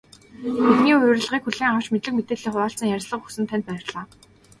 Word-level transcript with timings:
Бидний 0.65 0.95
урилгыг 0.99 1.43
хүлээн 1.45 1.71
авч, 1.73 1.87
мэдлэг 1.91 2.13
мэдээллээ 2.15 2.51
хуваалцан 2.53 2.91
ярилцлага 2.93 3.25
өгсөн 3.25 3.45
танд 3.49 3.65
баярлалаа. 3.67 4.05